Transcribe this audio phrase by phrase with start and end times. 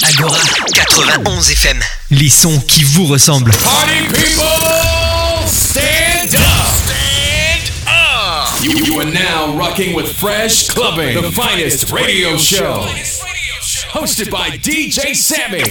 [0.00, 0.38] Agora
[0.72, 1.78] 91 FM.
[2.10, 3.52] Les sons qui vous ressemblent.
[3.52, 4.46] Party people,
[5.46, 6.40] stand up.
[6.86, 8.58] Stand up.
[8.62, 12.86] You, you are now rocking with Fresh Clubbing, the finest radio show.
[13.92, 15.60] Hosted by DJ Sammy.
[15.60, 15.64] I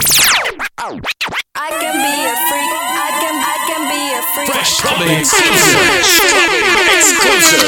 [1.79, 2.71] can be a freak.
[2.93, 4.51] I can, I can be a freak.
[4.53, 5.81] Fresh Clubbing exclusive.
[5.81, 6.67] Fresh Clubbing
[6.99, 7.65] exclusive.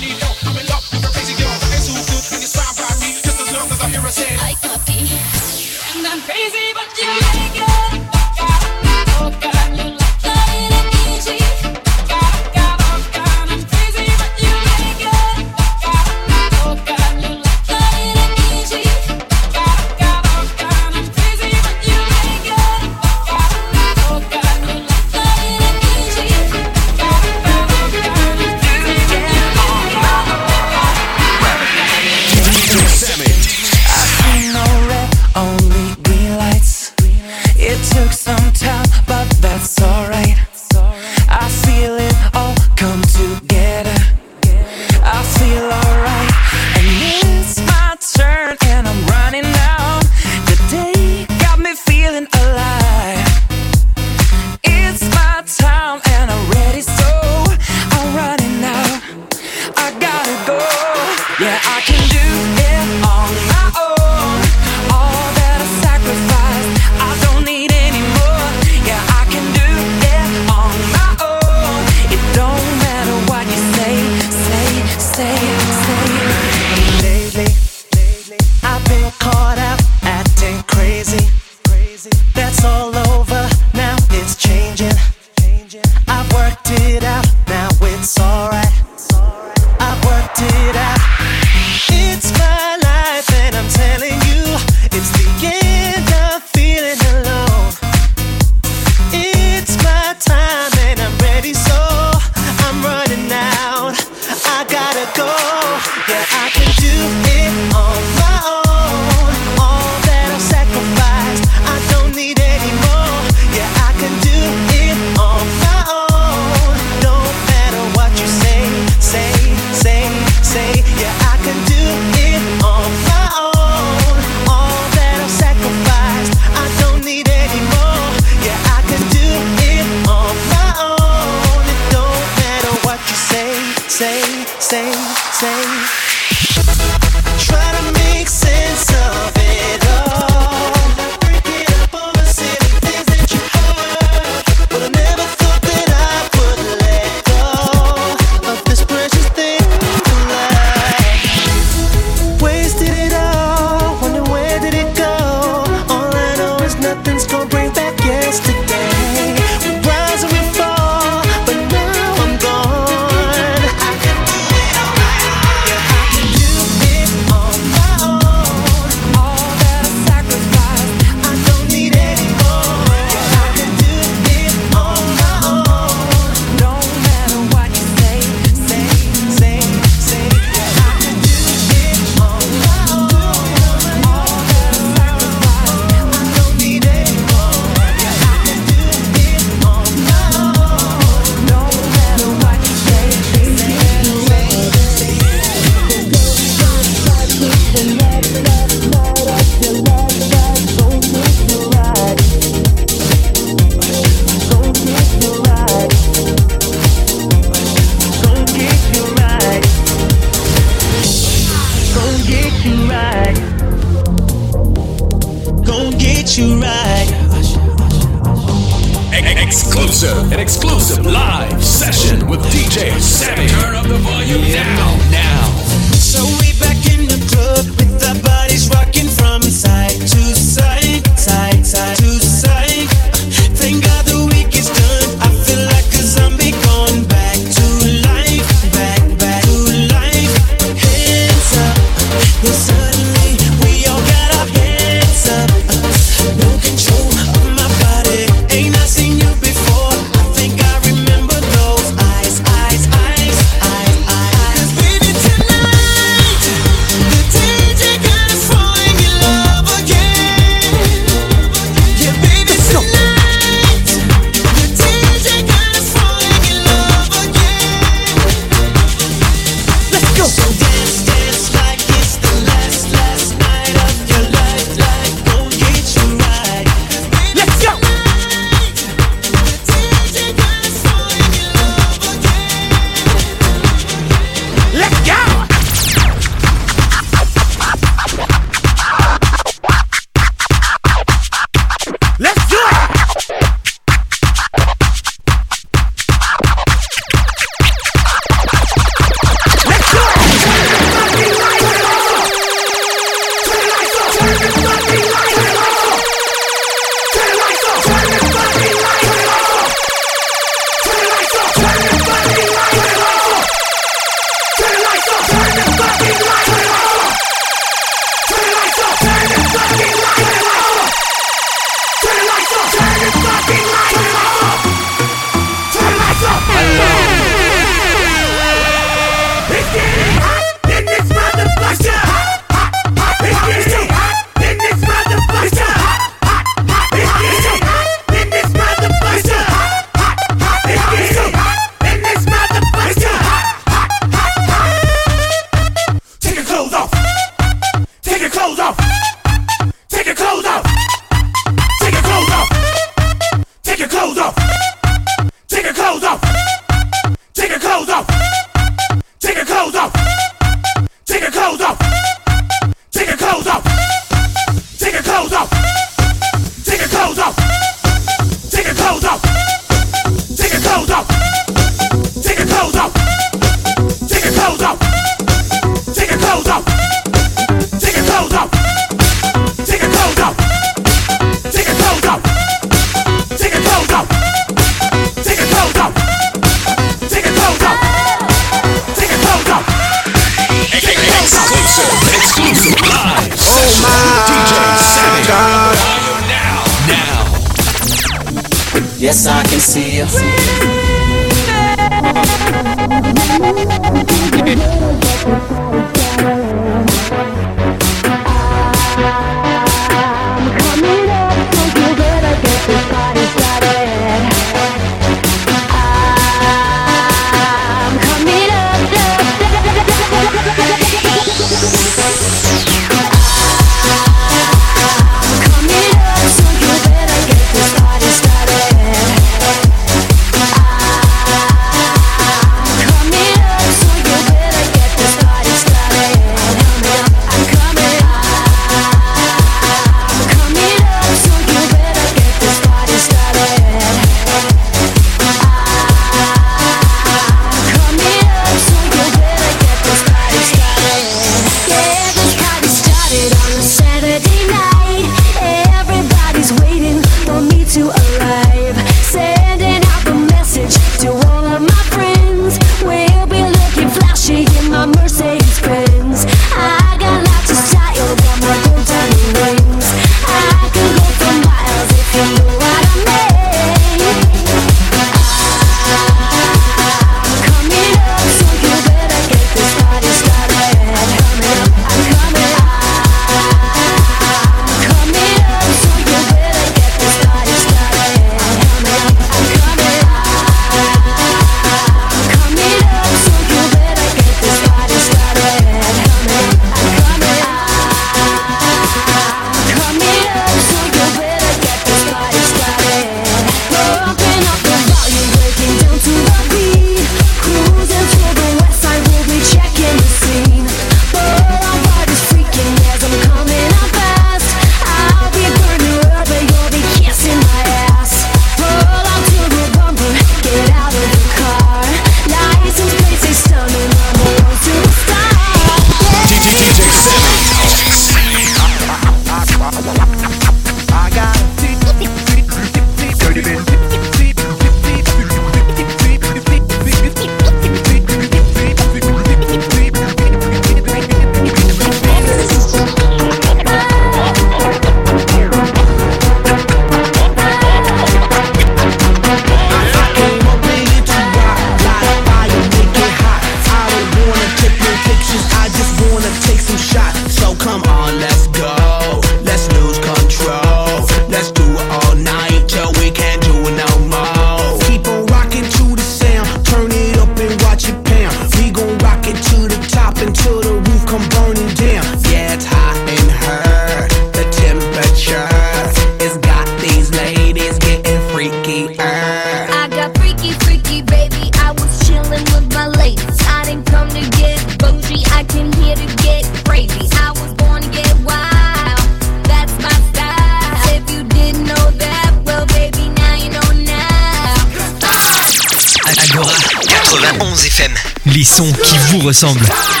[599.31, 600.00] ressemble.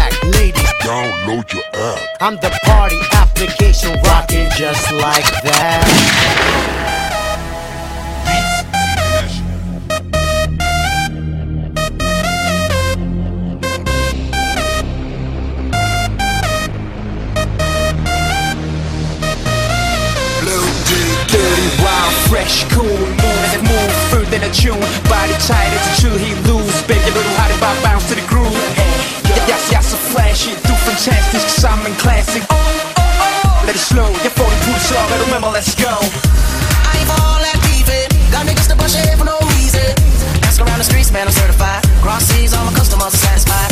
[0.23, 1.99] Ladies, Download your app.
[2.21, 6.41] I'm the party application rocking just like that.
[22.31, 24.79] fresh, cool, moon as it moves through than a tune.
[25.09, 26.81] Body tight, it's a chill, he lose.
[26.87, 28.90] Baby, little hot if bounce to the groove
[30.11, 32.43] flash it do fantastic Cause I'm in classic.
[32.51, 33.63] Oh, oh, oh.
[33.65, 35.07] Let it slow, your 40 boots up.
[35.11, 35.87] And remember, let's go.
[35.87, 39.87] I ain't for all that beefing Got niggas to brush it for no reason.
[40.43, 41.83] Ask around the streets, man, I'm certified.
[42.03, 43.71] Cross seas, all my customers are satisfied.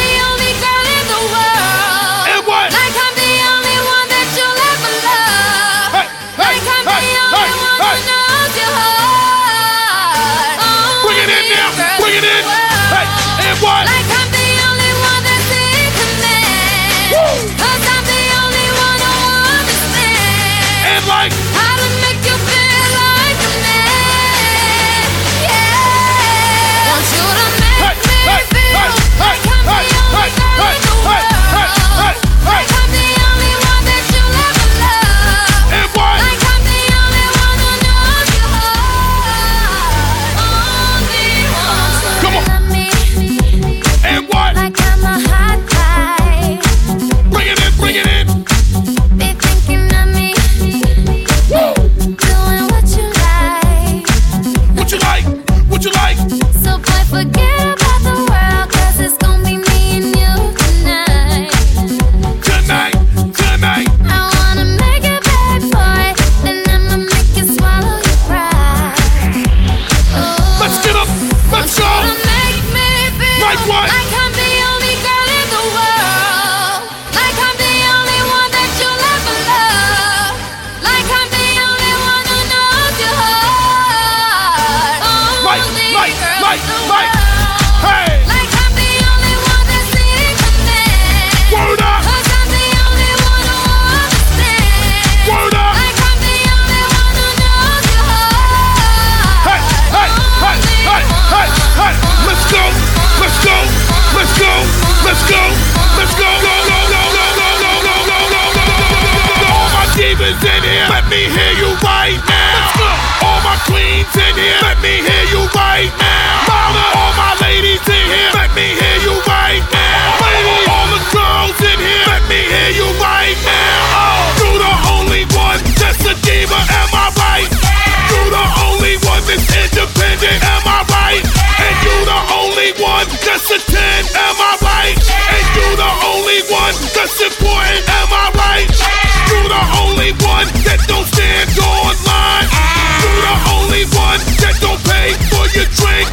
[133.51, 133.83] to
[134.15, 134.95] am I right?
[134.95, 135.35] Yeah.
[135.35, 138.67] And you the only one that's important, am I right?
[138.71, 139.27] Yeah.
[139.27, 142.47] You the only one that don't stand online.
[142.47, 143.03] Yeah.
[143.03, 146.07] You the only one that don't pay for your drink.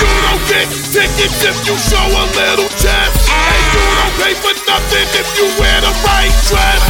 [0.00, 3.28] You don't get tickets if you show a little chest.
[3.28, 6.80] And you don't pay for nothing if you wear the right dress.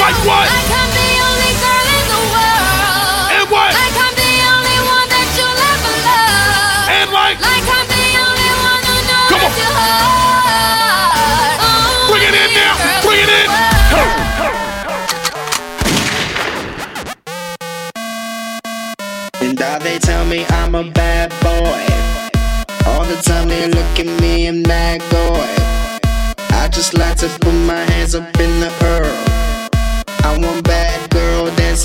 [0.00, 0.95] Like what?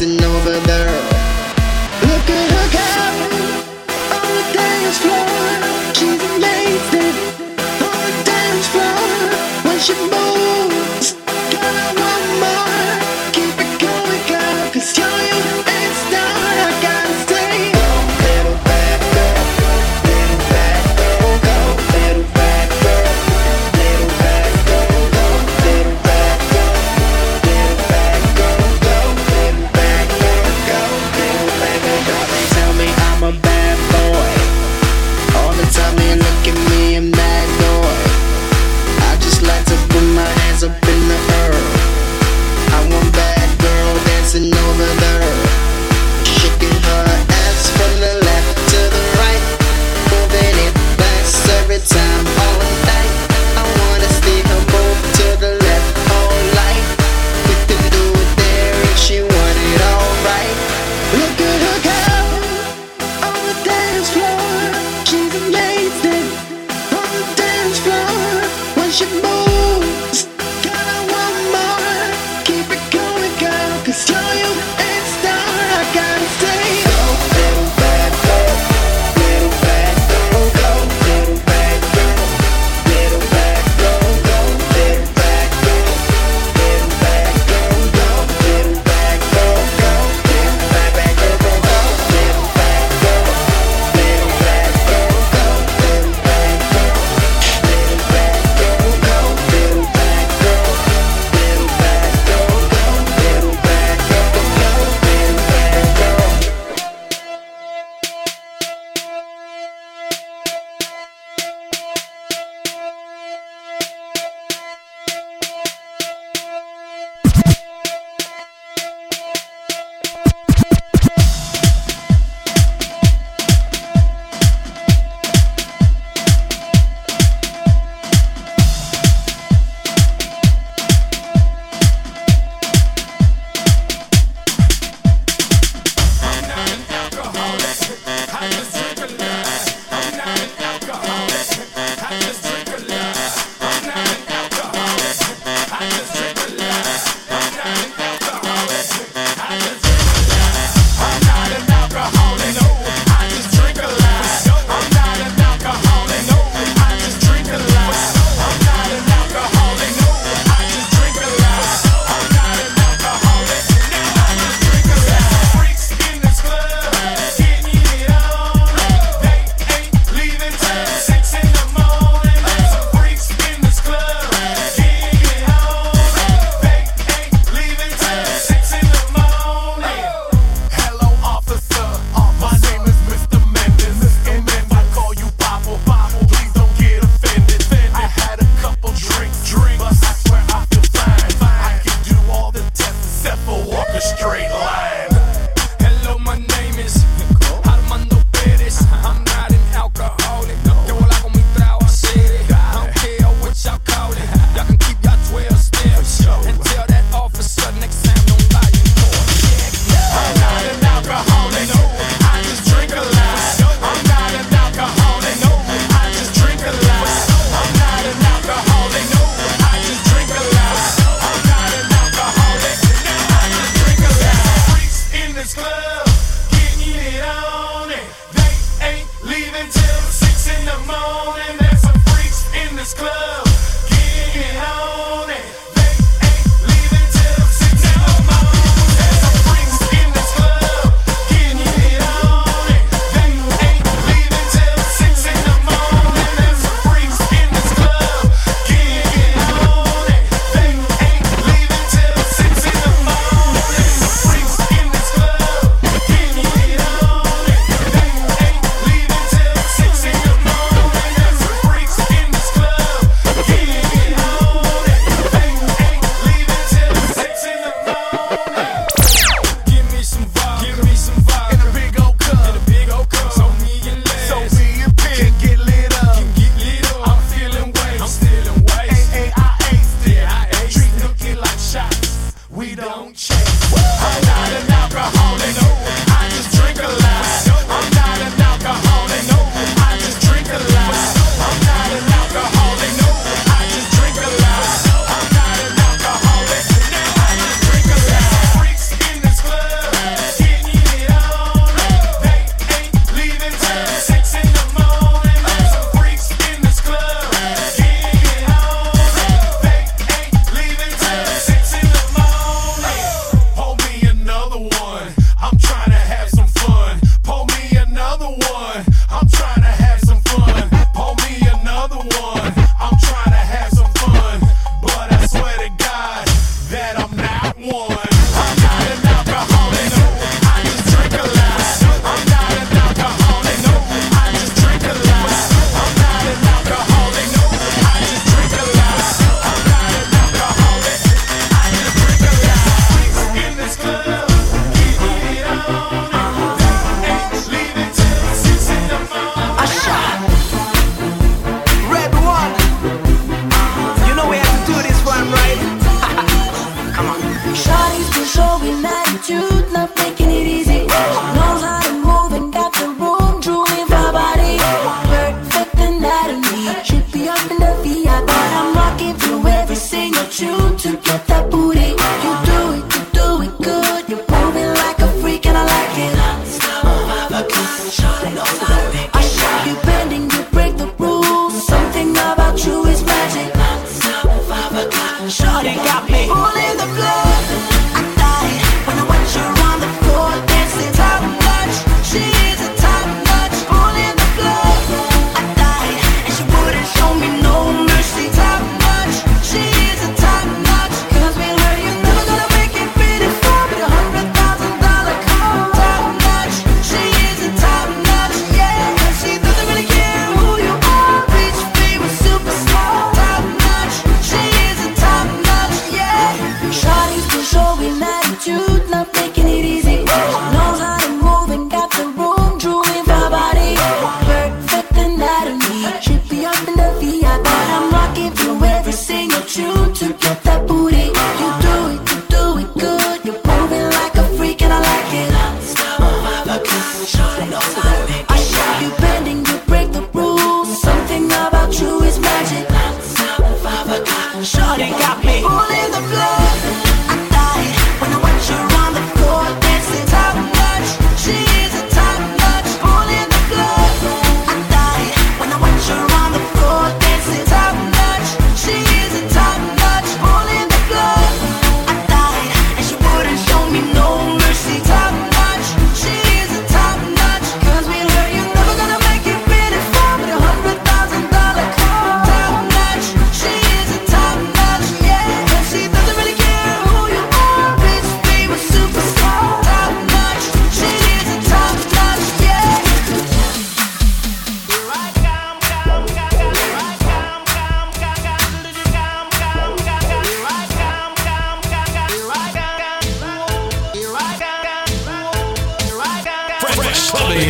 [0.02, 0.81] dancing over the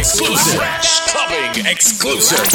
[0.02, 0.60] exclusive.
[1.10, 2.48] Clubbing exclusive.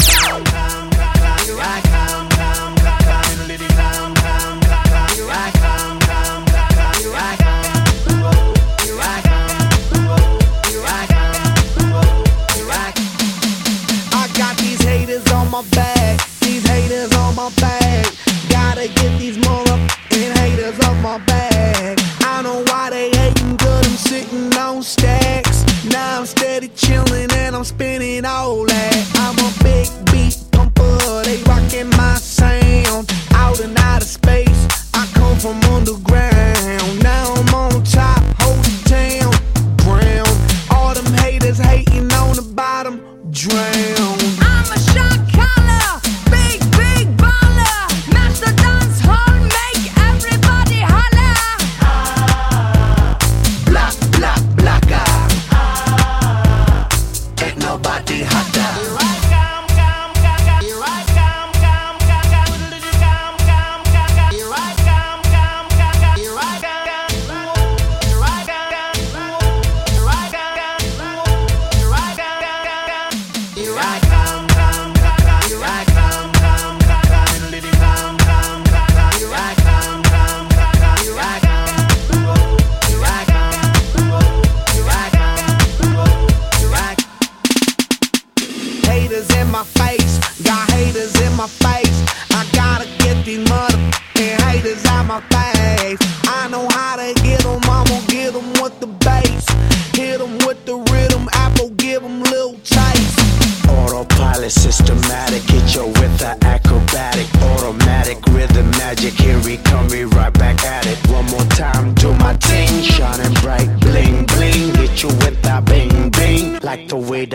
[89.17, 92.03] haters in my face, got haters in my face.
[92.31, 95.97] I gotta get these motherfucking haters out my face.
[96.27, 97.66] I know how to get them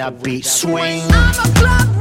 [0.03, 1.92] that beat swing.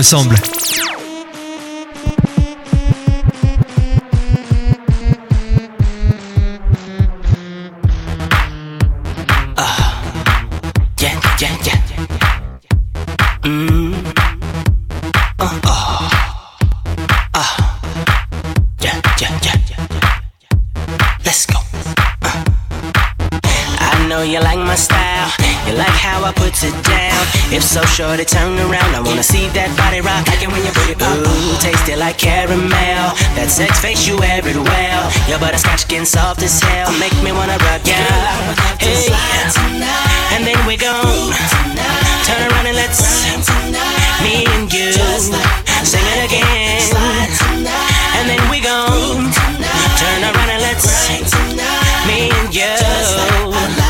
[0.00, 0.34] ressemble.
[21.22, 21.58] Let's go.
[24.76, 25.49] Style.
[25.66, 27.24] You like how I put it down?
[27.52, 28.94] If so, sure to turn around.
[28.94, 30.26] I wanna see that body rock.
[30.26, 30.98] Like it when you put it.
[31.02, 33.14] Ooh, taste it like caramel.
[33.36, 35.02] That sex face you wear it well.
[35.28, 36.90] Your butterscotch skin soft as hell.
[36.98, 38.00] Make me wanna rock ya.
[38.80, 39.12] Hey,
[40.34, 41.32] and then we gon'
[42.24, 43.28] turn around and let's
[44.24, 44.92] me and you
[45.84, 46.82] sing it again.
[48.16, 49.30] And then we gon'
[49.98, 50.86] turn around and let's
[52.06, 53.89] me and you.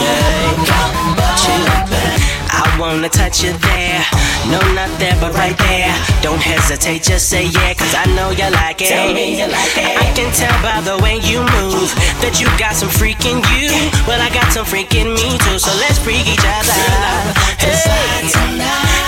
[2.91, 4.03] wanna touch you there.
[4.51, 5.95] No, not there, but right there.
[6.21, 8.89] Don't hesitate, just say yeah, cause I know you like it.
[8.89, 9.95] Tell me you like it.
[9.95, 11.87] I can tell by the way you move
[12.19, 13.71] that you got some freaking you.
[14.07, 16.79] Well, I got some freaking me too, so let's freak each other.
[17.63, 17.79] Hey.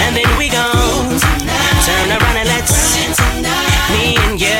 [0.08, 1.20] And then we gon'
[1.84, 2.96] turn around and let's
[3.92, 4.56] me and you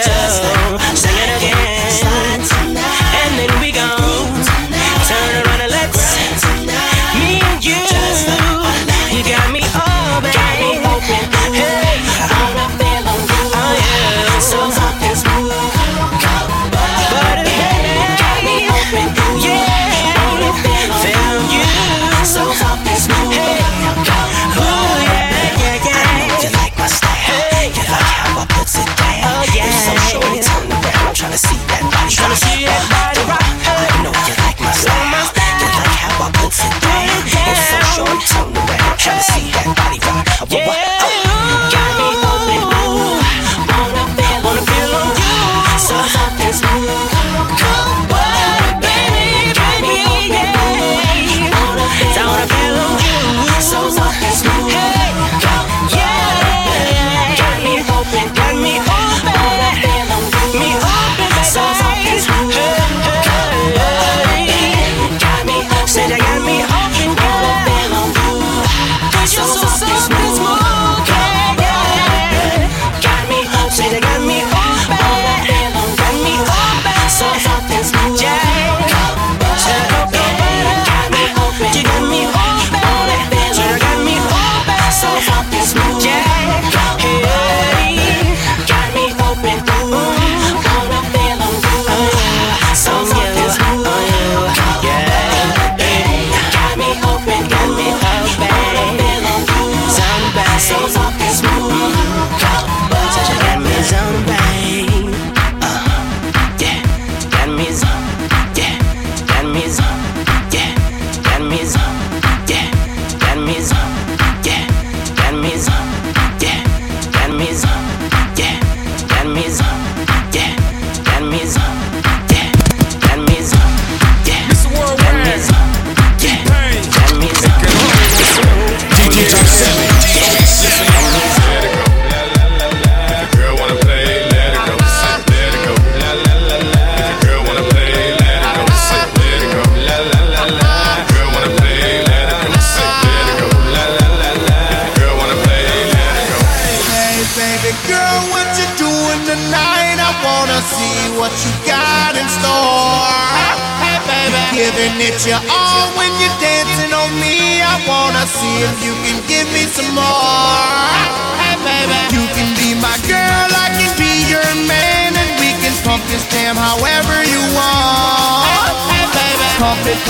[1.00, 2.44] sing it again.
[3.24, 4.44] And then we gon'
[5.08, 6.12] turn around and let's
[7.16, 7.93] me and you.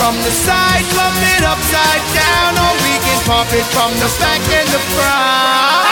[0.04, 4.42] from the side, pump it upside down, or we can pump it from the back
[4.52, 5.83] and the front.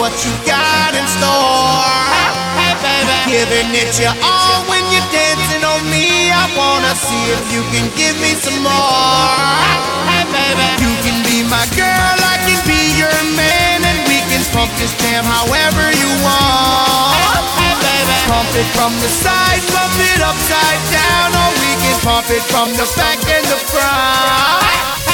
[0.00, 1.84] what you got in store.
[2.56, 3.16] Hey, baby.
[3.28, 6.32] Giving it your all when you're dancing on me.
[6.32, 9.60] I wanna see if you can give me some more.
[10.08, 10.66] Hey, baby.
[10.80, 14.96] You can be my girl, I can be your man, and we can pump this
[15.04, 17.44] jam however you want.
[17.60, 18.16] Hey, baby.
[18.24, 22.72] Pump it from the side, pump it upside down, or we can pump it from
[22.72, 25.09] the back and the front.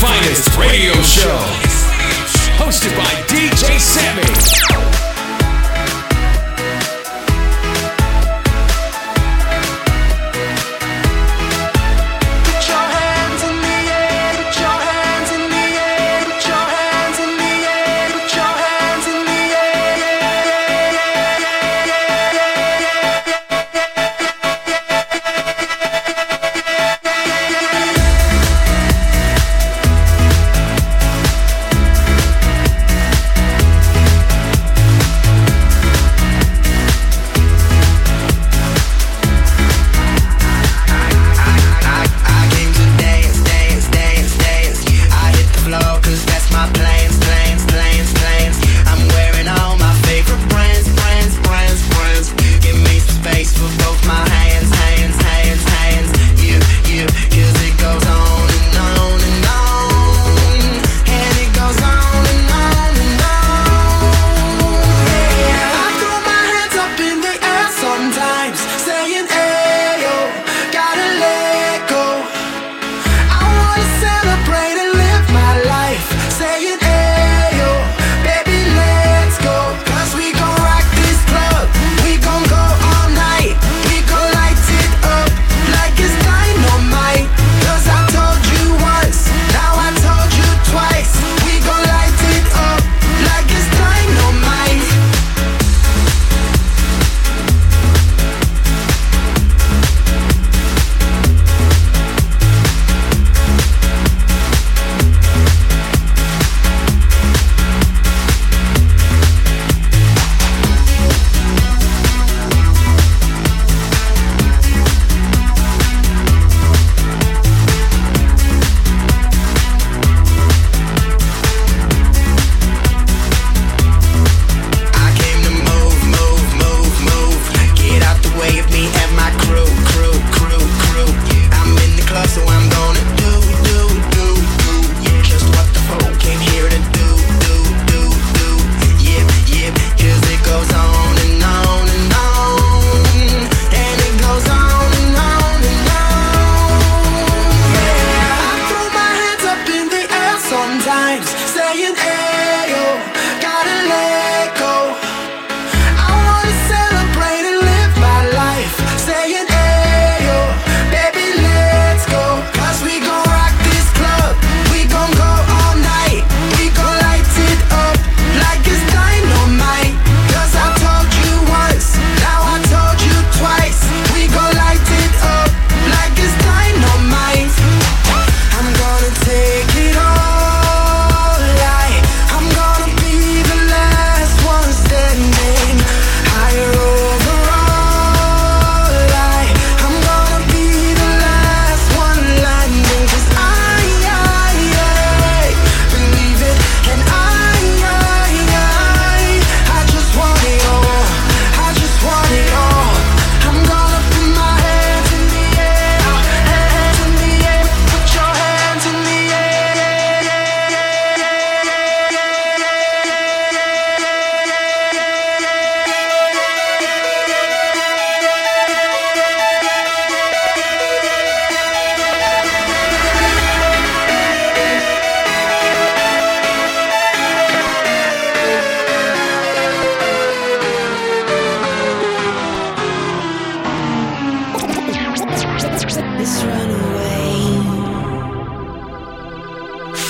[0.00, 1.36] finest radio show.
[2.56, 4.89] Hosted by DJ Sammy.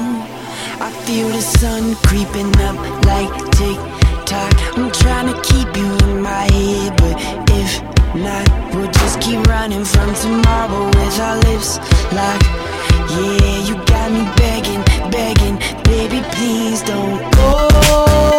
[0.87, 2.77] I feel the sun creeping up
[3.11, 3.81] like tick
[4.29, 4.55] tock.
[4.77, 7.17] I'm trying to keep you in my head, but
[7.61, 7.71] if
[8.15, 11.79] not, we'll just keep running from tomorrow with our lips
[12.13, 12.49] locked.
[13.17, 18.30] Yeah, you got me begging, begging, baby, please don't go.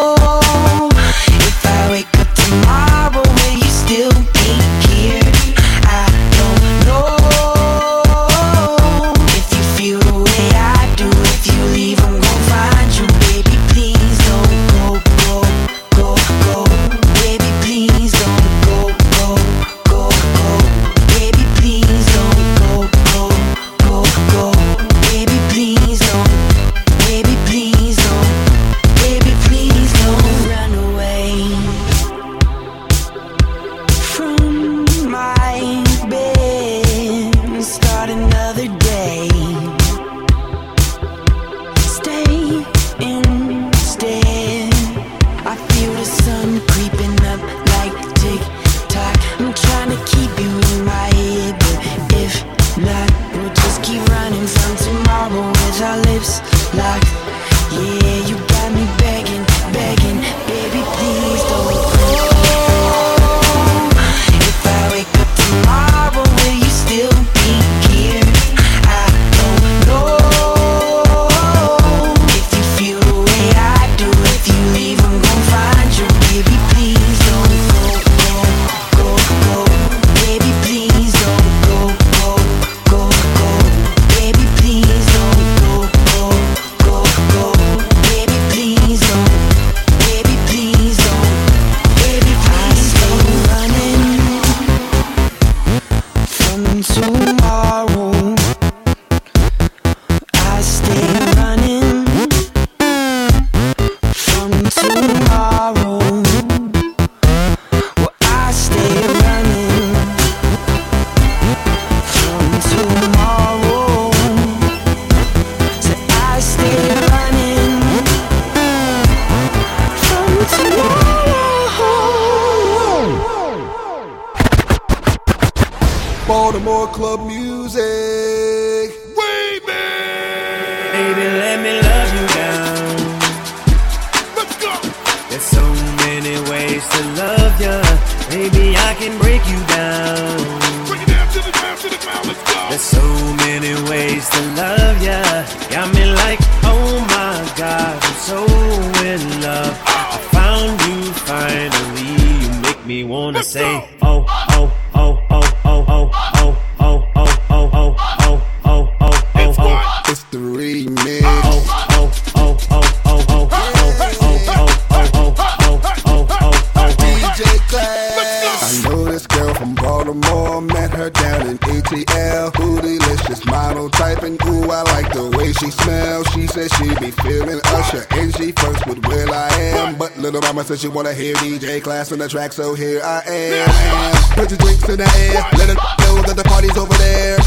[167.41, 168.85] DJ Class.
[168.85, 170.61] I know this girl from Baltimore.
[170.61, 172.53] Met her down in ATL.
[172.53, 174.37] Delicious model typing.
[174.45, 176.27] Ooh, I like the way she smells.
[176.33, 178.05] She said she be feeling Usher.
[178.11, 179.97] And she first with Will I Am.
[179.97, 182.53] But little mama said she wanna hear DJ Class on the track.
[182.53, 184.35] So here I am.
[184.35, 185.41] Put your drinks in the air.
[185.57, 187.37] Let her know that the party's over there.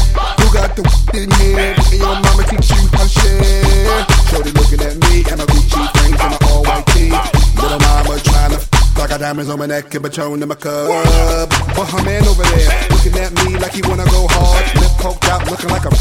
[0.43, 0.83] Who got the
[1.15, 1.71] in here?
[1.71, 4.05] And your mama teach you how to share.
[4.27, 7.11] Shorty looking at me and my Gucci frames and my all white tee.
[7.55, 10.87] Little mama trying to I got diamonds on my neck and Patron in my cup.
[11.75, 14.65] But her man over there looking at me like he wanna go hard.
[14.75, 15.91] Lip poked out, looking like a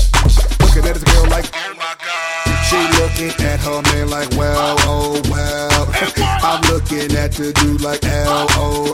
[0.62, 1.46] looking at his girl like.
[1.54, 2.34] Oh my God.
[2.64, 5.86] She looking at her man like, well, oh well.
[6.42, 8.86] I'm looking at the dude like, LOL.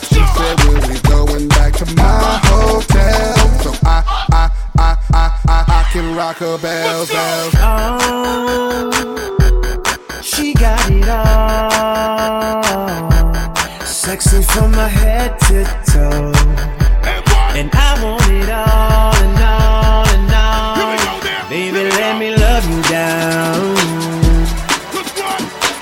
[0.00, 3.36] She said, when we going back to my hotel?
[3.62, 4.02] So I,
[4.32, 7.54] I, I, I, I, I can rock her bells, bells.
[7.58, 9.37] Oh,
[10.28, 12.62] she got it all.
[13.84, 16.32] Sexy from my head to toe.
[17.58, 21.20] And I want it all and all and all.
[21.48, 23.74] Baby, let me love you down.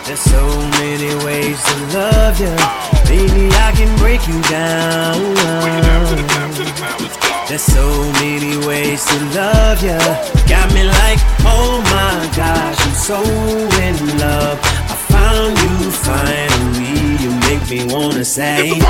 [0.07, 0.44] There's so
[0.78, 2.55] many ways to love you.
[3.11, 5.34] Baby, I can break you down.
[7.49, 7.86] There's so
[8.22, 9.99] many ways to love you.
[10.49, 14.59] Got me like, oh my gosh, so in love.
[14.62, 17.22] I found you finally.
[17.22, 18.80] You make me wanna say.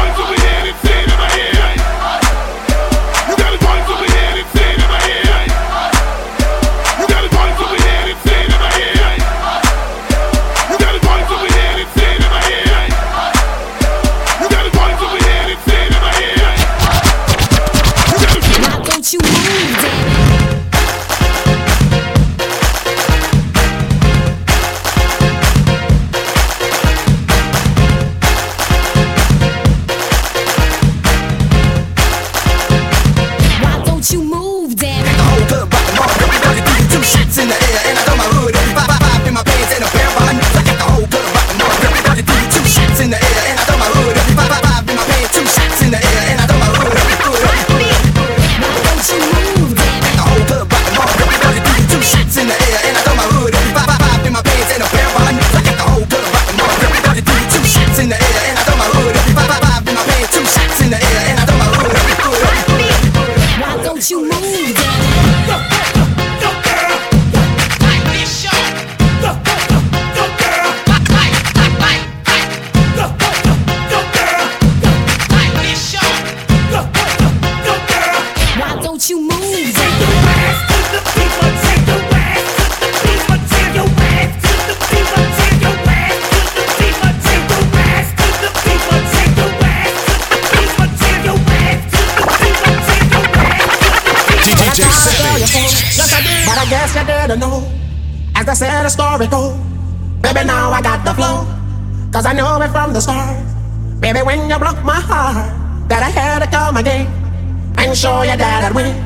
[107.96, 109.05] Show you that I'd win.